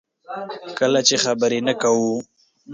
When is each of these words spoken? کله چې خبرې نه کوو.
کله 0.79 0.99
چې 1.07 1.15
خبرې 1.23 1.59
نه 1.67 1.73
کوو. 1.81 2.15